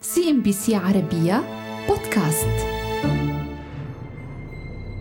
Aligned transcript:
CNBC 0.00 0.74
عربية 0.74 1.44
بودكاست. 1.88 2.66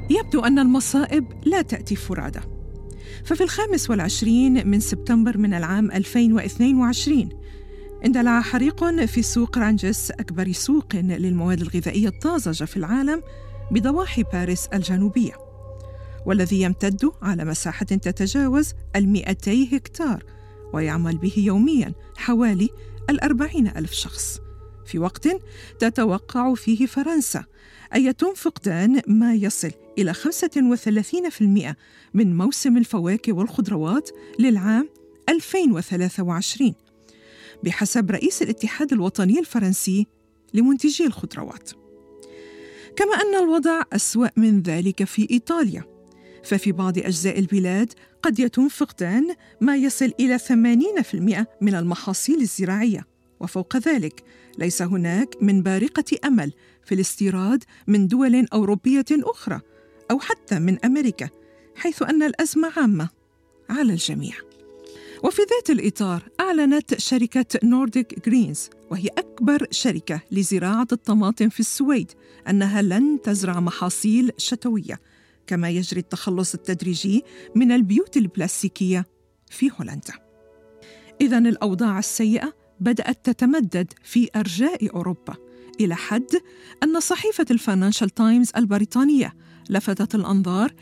يبدو 0.10 0.40
أن 0.40 0.60
المصائب 0.60 1.26
لا 1.46 1.62
تأتي 1.62 1.96
فرادى 1.96 2.40
ففي 3.26 3.44
الخامس 3.44 3.90
والعشرين 3.90 4.68
من 4.68 4.80
سبتمبر 4.80 5.38
من 5.38 5.54
العام 5.54 5.92
2022 5.92 7.30
اندلع 8.06 8.42
حريق 8.42 9.06
في 9.06 9.22
سوق 9.22 9.58
رانجس 9.58 10.12
أكبر 10.12 10.52
سوق 10.52 10.96
للمواد 10.96 11.62
الغذائية 11.62 12.08
الطازجة 12.08 12.66
في 12.66 12.78
العالم 12.78 13.24
بضواحي 13.72 14.24
باريس 14.24 14.68
الجنوبية 14.68 15.34
والذي 16.26 16.62
يمتد 16.62 17.12
على 17.22 17.46
مساحة 17.46 17.86
تتجاوز 17.86 18.74
المئتي 18.96 19.78
هكتار 19.78 20.24
ويعمل 20.74 21.18
به 21.18 21.34
يوميا 21.38 21.94
حوالي 22.18 22.70
الأربعين 23.10 23.68
ألف 23.68 23.92
شخص. 23.92 24.47
في 24.88 25.00
وقت 25.00 25.28
تتوقع 25.80 26.54
فيه 26.54 26.86
فرنسا. 26.86 27.46
أن 27.96 28.06
يتم 28.06 28.34
فقدان 28.34 29.02
ما 29.08 29.34
يصل 29.34 29.72
إلى 29.98 30.14
35% 30.14 31.76
من 32.14 32.38
موسم 32.38 32.78
الفواكه 32.78 33.34
والخضروات 33.34 34.10
للعام 34.40 34.90
2023 35.30 36.74
بحسب 37.64 38.12
رئيس 38.12 38.42
الاتحاد 38.42 38.94
الوطني 38.94 39.40
الفرنسي 39.40 40.08
لمنتجي 40.54 41.06
الخضروات. 41.06 41.72
كما 42.96 43.16
أن 43.16 43.44
الوضع 43.44 43.82
أسوأ 43.94 44.28
من 44.38 44.62
ذلك 44.62 45.04
في 45.04 45.28
إيطاليا. 45.32 45.84
ففي 46.44 46.72
بعض 46.72 46.98
أجزاء 46.98 47.40
البلاد 47.40 47.94
قد 48.22 48.40
يتم 48.40 48.70
فقدان 48.70 49.36
ما 49.62 49.76
يصل 49.76 50.12
إلى 50.20 50.38
80% 50.40 51.48
من 51.62 51.76
المحاصيل 51.76 52.42
الزراعية. 52.42 53.17
وفوق 53.40 53.78
ذلك 53.78 54.24
ليس 54.58 54.82
هناك 54.82 55.36
من 55.42 55.64
بارقة 55.64 56.18
أمل 56.26 56.54
في 56.84 56.96
الاستيراد 56.96 57.64
من 57.88 58.08
دول 58.08 58.48
أوروبية 58.54 59.06
أخرى 59.12 59.62
أو 60.12 60.20
حتى 60.20 60.60
من 60.60 60.86
أمريكا 60.86 61.30
حيث 61.76 62.02
أن 62.02 62.24
الأزمة 62.24 62.72
عامة 62.78 63.10
على 63.70 63.94
الجميع. 63.94 64.34
وفي 65.24 65.42
ذات 65.42 65.70
الإطار 65.70 66.24
أعلنت 66.40 67.00
شركة 67.00 67.46
نورديك 67.64 68.30
جرينز 68.30 68.70
وهي 68.92 69.08
أكبر 69.08 69.68
شركة 69.72 70.22
لزراعة 70.32 70.88
الطماطم 70.92 71.50
في 71.50 71.60
السويد 71.60 72.12
أنها 72.50 72.82
لن 72.82 73.22
تزرع 73.24 73.60
محاصيل 73.60 74.32
شتوية 74.38 75.00
كما 75.48 75.70
يجري 75.70 76.00
التخلص 76.00 76.54
التدريجي 76.54 77.24
من 77.56 77.72
البيوت 77.72 78.18
البلاستيكية 78.18 79.06
في 79.50 79.72
هولندا. 79.80 80.14
إذا 81.22 81.38
الأوضاع 81.38 82.00
السيئة 82.00 82.54
بدأت 82.80 83.26
تتمدد 83.26 83.94
في 84.04 84.30
أرجاء 84.36 84.96
أوروبا 84.96 85.36
إلى 85.80 85.96
حد 85.96 86.30
أن 86.84 87.00
صحيفة 87.00 87.46
الفاينانشال 87.52 88.10
تايمز 88.10 88.52
البريطانية 88.58 89.34
لفتت 89.70 90.16
الأنظار 90.16 90.74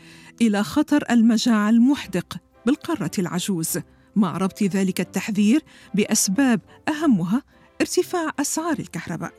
إلى 0.42 0.64
خطر 0.64 1.04
المجاعة 1.10 1.70
المحدق 1.70 2.36
بالقارة 2.66 3.10
العجوز. 3.18 3.78
مع 4.16 4.36
ربط 4.36 4.62
ذلك 4.62 5.00
التحذير 5.00 5.62
بأسباب 5.94 6.60
أهمها 6.88 7.42
ارتفاع 7.80 8.32
أسعار 8.40 8.78
الكهرباء. 8.78 9.32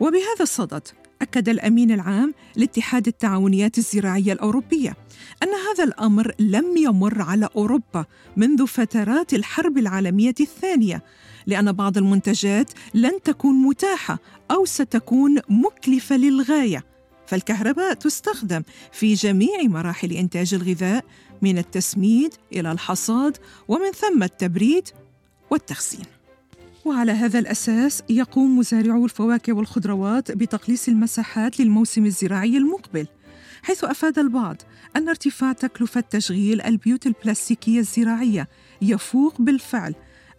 وبهذا 0.00 0.40
الصدد 0.40 0.88
أكد 1.24 1.48
الأمين 1.48 1.90
العام 1.90 2.34
لاتحاد 2.56 3.06
التعاونيات 3.06 3.78
الزراعية 3.78 4.32
الأوروبية 4.32 4.96
أن 5.42 5.48
هذا 5.48 5.84
الأمر 5.84 6.34
لم 6.38 6.76
يمر 6.76 7.22
على 7.22 7.48
أوروبا 7.56 8.04
منذ 8.36 8.66
فترات 8.66 9.34
الحرب 9.34 9.78
العالمية 9.78 10.34
الثانية 10.40 11.02
لأن 11.46 11.72
بعض 11.72 11.98
المنتجات 11.98 12.70
لن 12.94 13.22
تكون 13.24 13.54
متاحة 13.54 14.18
أو 14.50 14.64
ستكون 14.64 15.38
مكلفة 15.48 16.16
للغاية. 16.16 16.84
فالكهرباء 17.26 17.94
تستخدم 17.94 18.62
في 18.92 19.14
جميع 19.14 19.62
مراحل 19.62 20.12
إنتاج 20.12 20.54
الغذاء 20.54 21.04
من 21.42 21.58
التسميد 21.58 22.34
إلى 22.52 22.72
الحصاد 22.72 23.36
ومن 23.68 23.92
ثم 23.92 24.22
التبريد 24.22 24.88
والتخزين. 25.50 26.06
وعلى 26.84 27.12
هذا 27.12 27.38
الأساس 27.38 28.02
يقوم 28.10 28.58
مزارعو 28.58 29.04
الفواكه 29.04 29.52
والخضروات 29.52 30.32
بتقليص 30.32 30.88
المساحات 30.88 31.60
للموسم 31.60 32.06
الزراعي 32.06 32.56
المقبل 32.56 33.06
حيث 33.62 33.84
أفاد 33.84 34.18
البعض 34.18 34.56
أن 34.96 35.08
ارتفاع 35.08 35.52
تكلفة 35.52 36.00
تشغيل 36.00 36.60
البيوت 36.62 37.06
البلاستيكية 37.06 37.78
الزراعية 37.80 38.48
يفوق 38.82 39.40
بالفعل 39.40 39.94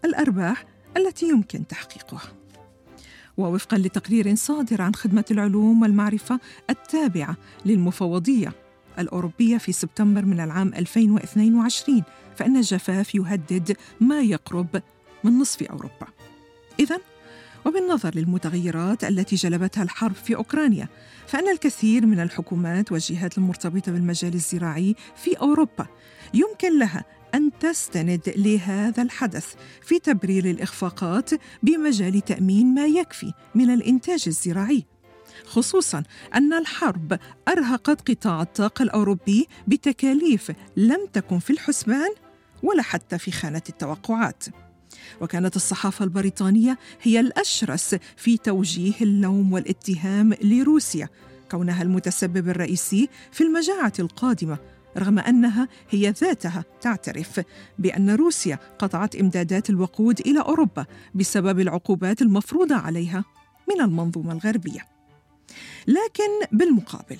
الأرباح 0.06 0.66
التي 0.98 1.30
يمكن 1.30 1.68
تحقيقها. 1.68 2.34
ووفقا 3.38 3.78
لتقرير 3.78 4.36
صادر 4.36 4.82
عن 4.82 4.96
خدمة 4.96 5.26
العلوم 5.32 5.82
والمعرفة 5.82 6.40
التابعة 6.70 7.38
للمفوضية 7.66 8.54
الأوروبية 9.00 9.58
في 9.58 9.72
سبتمبر 9.72 10.26
من 10.26 10.40
العام 10.40 10.74
2022 10.74 12.04
فإن 12.36 12.58
الجفاف 12.58 13.16
يهدد 13.16 13.78
ما 14.02 14.22
يقرب 14.22 14.82
من 15.24 15.40
نصف 15.40 15.64
أوروبا. 15.64 16.15
إذا 16.86 17.00
وبالنظر 17.66 18.16
للمتغيرات 18.16 19.04
التي 19.04 19.36
جلبتها 19.36 19.84
الحرب 19.84 20.16
في 20.16 20.36
أوكرانيا 20.36 20.88
فإن 21.28 21.50
الكثير 21.50 22.06
من 22.06 22.20
الحكومات 22.20 22.92
والجهات 22.92 23.38
المرتبطة 23.38 23.92
بالمجال 23.92 24.34
الزراعي 24.34 24.96
في 25.16 25.40
أوروبا 25.40 25.88
يمكن 26.34 26.80
لها 26.80 27.06
أن 27.36 27.52
تستند 27.60 28.34
لهذا 28.36 29.04
الحدث 29.04 29.54
في 29.82 30.00
تبرير 30.00 30.46
الإخفاقات 30.46 31.30
بمجال 31.64 32.22
تأمين 32.22 32.74
ما 32.74 32.86
يكفي 32.86 33.34
من 33.56 33.70
الإنتاج 33.70 34.24
الزراعي. 34.28 34.86
خصوصا 35.46 36.04
أن 36.36 36.54
الحرب 36.54 37.20
أرهقت 37.48 38.12
قطاع 38.12 38.42
الطاقة 38.42 38.84
الأوروبي 38.84 39.48
بتكاليف 39.68 40.52
لم 40.78 41.08
تكن 41.14 41.40
في 41.40 41.50
الحسبان 41.50 42.10
ولا 42.64 42.82
حتى 42.84 43.18
في 43.18 43.32
خانة 43.32 43.62
التوقعات. 43.70 44.44
وكانت 45.22 45.56
الصحافة 45.56 46.06
البريطانية 46.06 46.78
هي 47.02 47.20
الأشرس 47.20 47.96
في 48.18 48.38
توجيه 48.38 48.94
اللوم 49.02 49.54
والاتهام 49.54 50.34
لروسيا 50.42 51.10
كونها 51.52 51.84
المتسبب 51.84 52.50
الرئيسي 52.50 53.10
في 53.32 53.44
المجاعة 53.44 53.94
القادمة 54.00 54.58
رغم 54.98 55.20
أنها 55.20 55.68
هي 55.90 56.10
ذاتها 56.10 56.64
تعترف 56.82 57.42
بأن 57.80 58.10
روسيا 58.10 58.60
قطعت 58.80 59.16
إمدادات 59.16 59.70
الوقود 59.70 60.20
إلى 60.20 60.40
أوروبا 60.40 60.86
بسبب 61.16 61.60
العقوبات 61.60 62.22
المفروضة 62.22 62.76
عليها 62.76 63.24
من 63.70 63.82
المنظومة 63.82 64.34
الغربية. 64.34 64.86
لكن 65.88 66.58
بالمقابل 66.58 67.18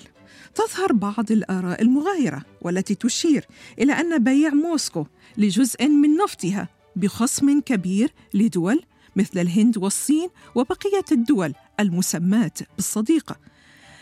تظهر 0.54 0.92
بعض 0.92 1.32
الآراء 1.32 1.82
المغايرة 1.82 2.42
والتي 2.62 2.94
تشير 2.94 3.46
إلى 3.78 3.92
أن 3.92 4.24
بيع 4.24 4.50
موسكو 4.50 5.06
لجزء 5.38 5.88
من 5.88 6.16
نفطها 6.16 6.68
بخصم 6.96 7.60
كبير 7.60 8.12
لدول 8.34 8.82
مثل 9.16 9.40
الهند 9.40 9.78
والصين 9.78 10.28
وبقية 10.54 11.04
الدول 11.12 11.54
المسماة 11.80 12.52
بالصديقه 12.76 13.36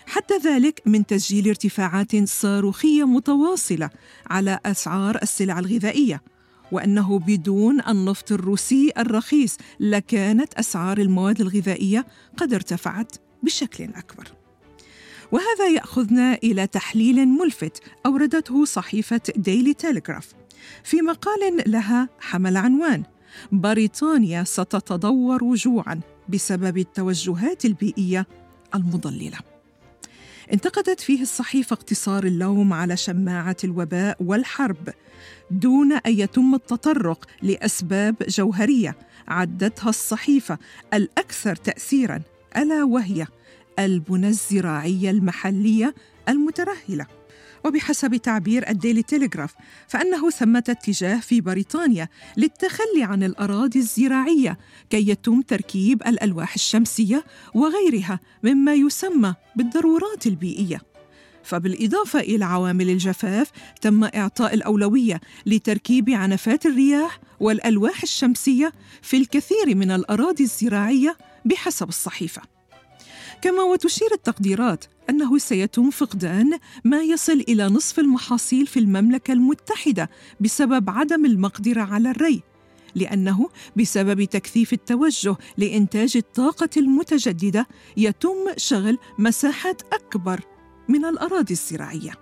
حتى 0.06 0.38
ذلك 0.38 0.82
من 0.86 1.06
تسجيل 1.06 1.48
ارتفاعات 1.48 2.28
صاروخية 2.28 3.04
متواصلة 3.04 3.90
على 4.26 4.58
أسعار 4.66 5.18
السلع 5.22 5.58
الغذائية 5.58 6.22
وأنه 6.72 7.18
بدون 7.18 7.80
النفط 7.88 8.32
الروسي 8.32 8.92
الرخيص 8.98 9.56
لكانت 9.80 10.54
أسعار 10.54 10.98
المواد 10.98 11.40
الغذائية 11.40 12.06
قد 12.36 12.54
ارتفعت 12.54 13.16
بشكل 13.42 13.84
أكبر. 13.84 14.28
وهذا 15.32 15.68
يأخذنا 15.74 16.34
إلى 16.34 16.66
تحليل 16.66 17.28
ملفت 17.28 17.82
أوردته 18.06 18.64
صحيفة 18.64 19.20
ديلي 19.36 19.74
تيليغراف 19.74 20.28
في 20.84 21.02
مقال 21.02 21.62
لها 21.66 22.08
حمل 22.20 22.56
عنوان 22.56 23.02
بريطانيا 23.52 24.44
ستتدور 24.44 25.54
جوعا 25.54 26.00
بسبب 26.28 26.78
التوجهات 26.78 27.64
البيئية 27.64 28.26
المضللة 28.74 29.38
انتقدت 30.52 31.00
فيه 31.00 31.22
الصحيفة 31.22 31.74
اقتصار 31.74 32.24
اللوم 32.24 32.72
على 32.72 32.96
شماعة 32.96 33.56
الوباء 33.64 34.16
والحرب 34.20 34.88
دون 35.50 35.92
أن 35.92 36.12
يتم 36.12 36.54
التطرق 36.54 37.24
لأسباب 37.42 38.16
جوهرية 38.28 38.96
عدتها 39.28 39.88
الصحيفة 39.88 40.58
الأكثر 40.94 41.56
تأثيراً 41.56 42.22
ألا 42.56 42.84
وهي 42.84 43.26
البنى 43.78 44.28
الزراعية 44.28 45.10
المحلية 45.10 45.94
المترهلة. 46.28 47.06
وبحسب 47.64 48.16
تعبير 48.16 48.68
الديلي 48.68 49.02
تيليغراف 49.02 49.54
فأنه 49.88 50.30
ثمة 50.30 50.64
اتجاه 50.68 51.20
في 51.20 51.40
بريطانيا 51.40 52.08
للتخلي 52.36 53.02
عن 53.02 53.22
الأراضي 53.22 53.78
الزراعية 53.78 54.58
كي 54.90 55.08
يتم 55.08 55.40
تركيب 55.40 56.02
الألواح 56.06 56.54
الشمسية 56.54 57.24
وغيرها 57.54 58.20
مما 58.42 58.74
يسمى 58.74 59.34
بالضرورات 59.56 60.26
البيئية. 60.26 60.80
فبالإضافة 61.42 62.20
إلى 62.20 62.44
عوامل 62.44 62.90
الجفاف 62.90 63.50
تم 63.80 64.04
إعطاء 64.04 64.54
الأولوية 64.54 65.20
لتركيب 65.46 66.10
عنفات 66.10 66.66
الرياح 66.66 67.20
والألواح 67.40 68.02
الشمسية 68.02 68.72
في 69.02 69.16
الكثير 69.16 69.74
من 69.74 69.90
الأراضي 69.90 70.44
الزراعية 70.44 71.16
بحسب 71.44 71.88
الصحيفة. 71.88 72.53
كما 73.42 73.62
وتشير 73.62 74.08
التقديرات 74.12 74.84
أنه 75.10 75.38
سيتم 75.38 75.90
فقدان 75.90 76.58
ما 76.84 77.02
يصل 77.02 77.44
إلى 77.48 77.64
نصف 77.64 77.98
المحاصيل 77.98 78.66
في 78.66 78.78
المملكة 78.78 79.32
المتحدة 79.32 80.10
بسبب 80.40 80.90
عدم 80.90 81.26
المقدرة 81.26 81.82
على 81.82 82.10
الري 82.10 82.42
لأنه 82.94 83.48
بسبب 83.76 84.24
تكثيف 84.24 84.72
التوجه 84.72 85.36
لإنتاج 85.56 86.16
الطاقة 86.16 86.68
المتجددة 86.76 87.66
يتم 87.96 88.36
شغل 88.56 88.98
مساحات 89.18 89.82
أكبر 89.92 90.40
من 90.88 91.04
الأراضي 91.04 91.54
الزراعية. 91.54 92.12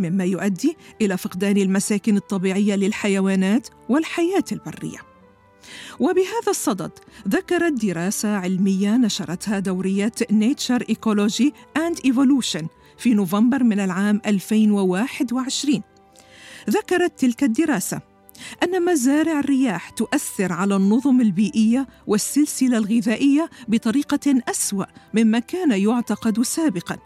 مما 0.00 0.24
يؤدي 0.24 0.76
إلى 1.00 1.16
فقدان 1.16 1.56
المساكن 1.56 2.16
الطبيعية 2.16 2.74
للحيوانات 2.74 3.68
والحياة 3.88 4.44
البرية. 4.52 5.11
وبهذا 6.00 6.48
الصدد 6.48 6.90
ذكرت 7.28 7.72
دراسة 7.84 8.36
علمية 8.36 8.96
نشرتها 8.96 9.58
دورية 9.58 10.12
Nature 10.32 10.82
Ecology 10.92 11.50
and 11.78 12.10
Evolution 12.10 12.66
في 12.98 13.14
نوفمبر 13.14 13.64
من 13.64 13.80
العام 13.80 14.20
2021 14.26 15.82
ذكرت 16.70 17.20
تلك 17.20 17.42
الدراسة 17.42 18.00
أن 18.62 18.84
مزارع 18.84 19.38
الرياح 19.38 19.90
تؤثر 19.90 20.52
على 20.52 20.76
النظم 20.76 21.20
البيئية 21.20 21.86
والسلسلة 22.06 22.78
الغذائية 22.78 23.50
بطريقة 23.68 24.42
أسوأ 24.48 24.84
مما 25.14 25.38
كان 25.38 25.70
يعتقد 25.70 26.42
سابقاً. 26.42 26.96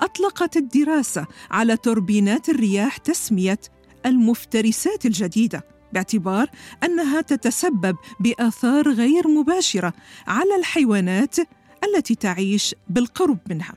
أطلقت 0.00 0.56
الدراسة 0.56 1.26
على 1.50 1.76
توربينات 1.76 2.48
الرياح 2.48 2.96
تسمية 2.96 3.60
المفترسات 4.06 5.06
الجديدة 5.06 5.64
باعتبار 5.92 6.50
أنها 6.84 7.20
تتسبب 7.20 7.96
بآثار 8.20 8.88
غير 8.92 9.28
مباشرة 9.28 9.92
على 10.26 10.56
الحيوانات 10.58 11.36
التي 11.84 12.14
تعيش 12.14 12.74
بالقرب 12.88 13.38
منها. 13.50 13.74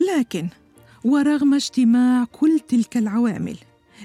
لكن 0.00 0.48
ورغم 1.04 1.54
اجتماع 1.54 2.24
كل 2.24 2.60
تلك 2.68 2.96
العوامل 2.96 3.56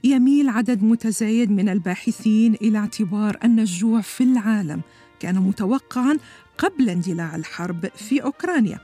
يميل 0.03 0.49
عدد 0.49 0.83
متزايد 0.83 1.51
من 1.51 1.69
الباحثين 1.69 2.53
إلى 2.53 2.77
اعتبار 2.77 3.37
أن 3.43 3.59
الجوع 3.59 4.01
في 4.01 4.23
العالم 4.23 4.81
كان 5.19 5.35
متوقعا 5.35 6.17
قبل 6.57 6.89
اندلاع 6.89 7.35
الحرب 7.35 7.89
في 7.95 8.23
أوكرانيا. 8.23 8.79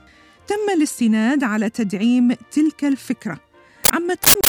تم 0.46 0.74
الاستناد 0.76 1.44
على 1.44 1.70
تدعيم 1.70 2.32
تلك 2.32 2.84
الفكرة 2.84 3.40
عما 3.92 4.14
تم 4.14 4.40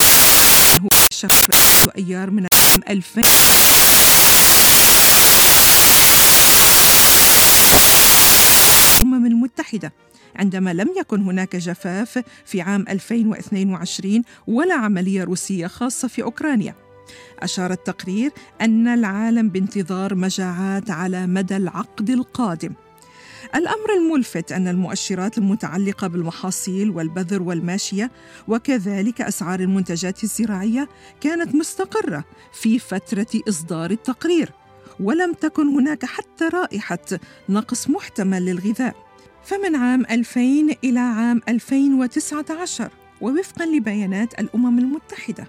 هو 0.81 0.87
شهر 1.13 1.49
ايار 1.97 2.29
من 2.29 2.45
العام 2.79 2.83
2000 2.89 3.21
الأمم 9.01 9.25
المتحدة 9.25 9.93
عندما 10.35 10.73
لم 10.73 10.89
يكن 10.99 11.21
هناك 11.21 11.55
جفاف 11.55 12.23
في 12.45 12.61
عام 12.61 12.85
2022 12.89 14.23
ولا 14.47 14.75
عملية 14.75 15.23
روسية 15.23 15.67
خاصة 15.67 16.07
في 16.07 16.23
أوكرانيا. 16.23 16.75
أشار 17.39 17.71
التقرير 17.71 18.31
أن 18.61 18.87
العالم 18.87 19.49
بانتظار 19.49 20.15
مجاعات 20.15 20.89
على 20.89 21.27
مدى 21.27 21.57
العقد 21.57 22.09
القادم. 22.09 22.73
الأمر 23.55 23.93
الملفت 23.97 24.51
أن 24.51 24.67
المؤشرات 24.67 25.37
المتعلقة 25.37 26.07
بالمحاصيل 26.07 26.89
والبذر 26.89 27.41
والماشية 27.41 28.11
وكذلك 28.47 29.21
أسعار 29.21 29.59
المنتجات 29.59 30.23
الزراعية 30.23 30.89
كانت 31.21 31.55
مستقرة 31.55 32.23
في 32.53 32.79
فترة 32.79 33.27
إصدار 33.49 33.91
التقرير 33.91 34.51
ولم 34.99 35.33
تكن 35.33 35.67
هناك 35.67 36.05
حتى 36.05 36.49
رائحة 36.53 36.99
نقص 37.49 37.89
محتمل 37.89 38.45
للغذاء. 38.45 38.95
فمن 39.43 39.75
عام 39.75 40.05
2000 40.11 40.41
إلى 40.83 40.99
عام 40.99 41.41
2019 41.49 42.89
ووفقا 43.21 43.65
لبيانات 43.65 44.39
الأمم 44.39 44.79
المتحدة 44.79 45.47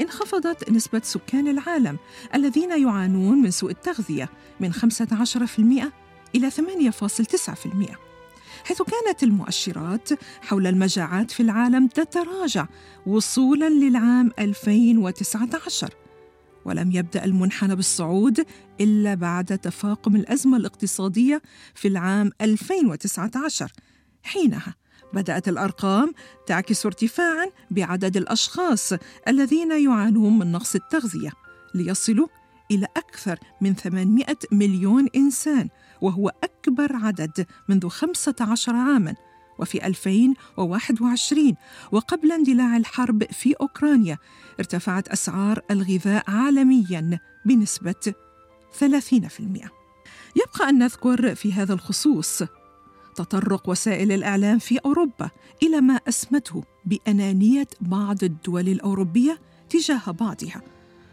انخفضت 0.00 0.70
نسبة 0.70 1.00
سكان 1.04 1.48
العالم 1.48 1.98
الذين 2.34 2.82
يعانون 2.82 3.42
من 3.42 3.50
سوء 3.50 3.70
التغذية 3.70 4.28
من 4.60 4.72
15% 4.72 4.78
إلى 6.34 6.50
8.9% 6.50 7.96
حيث 8.64 8.82
كانت 8.82 9.22
المؤشرات 9.22 10.08
حول 10.42 10.66
المجاعات 10.66 11.30
في 11.30 11.42
العالم 11.42 11.86
تتراجع 11.86 12.66
وصولا 13.06 13.68
للعام 13.68 14.30
2019 14.38 15.94
ولم 16.64 16.92
يبدأ 16.92 17.24
المنحنى 17.24 17.76
بالصعود 17.76 18.46
إلا 18.80 19.14
بعد 19.14 19.58
تفاقم 19.58 20.16
الأزمة 20.16 20.56
الاقتصادية 20.56 21.42
في 21.74 21.88
العام 21.88 22.30
2019 22.40 23.72
حينها 24.22 24.74
بدأت 25.12 25.48
الأرقام 25.48 26.12
تعكس 26.46 26.86
ارتفاعا 26.86 27.46
بعدد 27.70 28.16
الأشخاص 28.16 28.92
الذين 29.28 29.84
يعانون 29.84 30.38
من 30.38 30.52
نقص 30.52 30.74
التغذية 30.74 31.30
ليصلوا 31.74 32.26
إلى 32.70 32.86
أكثر 32.96 33.38
من 33.60 33.74
800 33.74 34.26
مليون 34.52 35.08
إنسان. 35.16 35.68
وهو 36.02 36.32
أكبر 36.44 36.96
عدد 36.96 37.46
منذ 37.68 37.88
15 37.88 38.76
عاما 38.76 39.14
وفي 39.58 39.86
2021 39.86 41.54
وقبل 41.92 42.32
اندلاع 42.32 42.76
الحرب 42.76 43.24
في 43.24 43.54
أوكرانيا 43.60 44.18
ارتفعت 44.60 45.08
أسعار 45.08 45.60
الغذاء 45.70 46.30
عالميا 46.30 47.18
بنسبة 47.44 48.14
30%. 48.80 48.84
يبقى 50.36 50.68
أن 50.68 50.78
نذكر 50.78 51.34
في 51.34 51.52
هذا 51.52 51.74
الخصوص 51.74 52.42
تطرق 53.14 53.68
وسائل 53.68 54.12
الإعلام 54.12 54.58
في 54.58 54.78
أوروبا 54.78 55.30
إلى 55.62 55.80
ما 55.80 56.00
أسمته 56.08 56.64
بأنانية 56.84 57.68
بعض 57.80 58.24
الدول 58.24 58.68
الأوروبية 58.68 59.38
تجاه 59.70 60.10
بعضها 60.10 60.62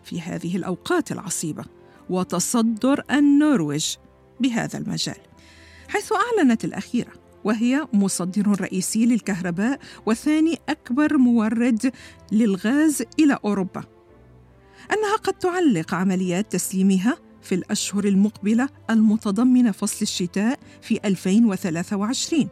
في 0.03 0.21
هذه 0.21 0.57
الأوقات 0.57 1.11
العصيبة 1.11 1.65
وتصدر 2.09 3.03
النرويج 3.11 3.95
بهذا 4.39 4.79
المجال. 4.79 5.17
حيث 5.87 6.11
أعلنت 6.13 6.65
الأخيرة 6.65 7.11
وهي 7.43 7.87
مصدر 7.93 8.61
رئيسي 8.61 9.05
للكهرباء 9.05 9.79
وثاني 10.05 10.57
أكبر 10.69 11.17
مورد 11.17 11.91
للغاز 12.31 13.03
إلى 13.19 13.37
أوروبا. 13.45 13.83
أنها 14.91 15.15
قد 15.15 15.33
تعلق 15.33 15.93
عمليات 15.93 16.51
تسليمها 16.51 17.17
في 17.41 17.55
الأشهر 17.55 18.05
المقبلة 18.05 18.69
المتضمنه 18.89 19.71
فصل 19.71 19.97
الشتاء 20.01 20.59
في 20.81 20.99
2023 21.05 22.49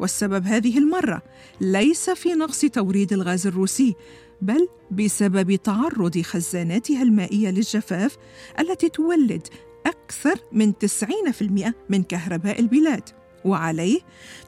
والسبب 0.00 0.46
هذه 0.46 0.78
المرة 0.78 1.22
ليس 1.60 2.10
في 2.10 2.34
نقص 2.34 2.60
توريد 2.60 3.12
الغاز 3.12 3.46
الروسي 3.46 3.94
بل 4.42 4.68
بسبب 4.90 5.54
تعرض 5.54 6.20
خزاناتها 6.20 7.02
المائية 7.02 7.50
للجفاف 7.50 8.16
التي 8.58 8.88
تولد 8.88 9.46
أكثر 9.86 10.38
من 10.52 10.72
90% 10.78 11.74
من 11.88 12.02
كهرباء 12.02 12.60
البلاد. 12.60 13.02
وعليه 13.44 14.00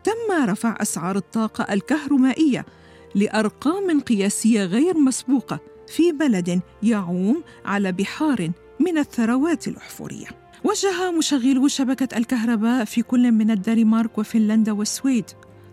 تم 0.04 0.44
رفع 0.44 0.76
أسعار 0.82 1.16
الطاقة 1.16 1.74
الكهرومائية 1.74 2.66
لأرقام 3.14 4.00
قياسية 4.00 4.64
غير 4.64 4.98
مسبوقة 4.98 5.60
في 5.88 6.12
بلد 6.12 6.60
يعوم 6.82 7.42
على 7.64 7.92
بحار 7.92 8.50
من 8.80 8.98
الثروات 8.98 9.68
الأحفورية. 9.68 10.26
وجه 10.64 11.10
مشغلو 11.10 11.68
شبكة 11.68 12.16
الكهرباء 12.16 12.84
في 12.84 13.02
كل 13.02 13.32
من 13.32 13.50
الدنمارك 13.50 14.18
وفنلندا 14.18 14.72
والسويد. 14.72 15.24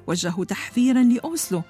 وجهوا 0.08 0.46
تحذيرا 0.46 1.04
لأوسلو 1.04 1.62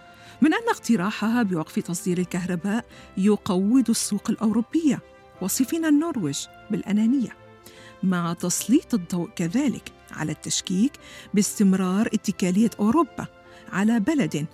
من 0.42 0.54
أن 0.54 0.70
اقتراحها 0.70 1.44
بوقف 1.44 1.80
تصدير 1.80 2.18
الكهرباء 2.18 2.86
يقوض 3.18 3.90
السوق 3.90 4.30
الأوروبية 4.30 5.00
وصفين 5.42 5.86
النرويج 5.86 6.40
بالأنانية. 6.72 7.41
مع 8.04 8.34
تسليط 8.34 8.94
الضوء 8.94 9.30
كذلك 9.36 9.92
على 10.12 10.32
التشكيك 10.32 10.92
باستمرار 11.34 12.08
اتكالية 12.08 12.70
أوروبا 12.80 13.28
على 13.72 14.00
بلد 14.00 14.46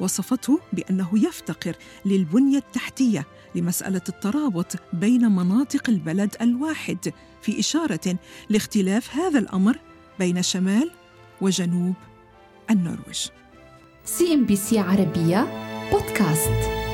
وصفته 0.00 0.60
بأنه 0.72 1.10
يفتقر 1.14 1.76
للبنية 2.04 2.58
التحتية 2.58 3.26
لمسألة 3.54 4.02
الترابط 4.08 4.72
بين 4.92 5.32
مناطق 5.32 5.90
البلد 5.90 6.36
الواحد 6.40 7.12
في 7.42 7.60
إشارة 7.60 8.18
لاختلاف 8.50 9.14
هذا 9.16 9.38
الأمر 9.38 9.78
بين 10.18 10.42
شمال 10.42 10.90
وجنوب 11.40 11.94
النرويج. 12.70 13.28
CNBC 14.04 14.78
عربية 14.78 15.46
بودكاست. 15.92 16.87